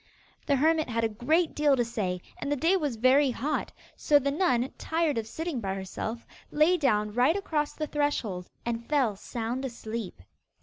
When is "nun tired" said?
4.31-5.19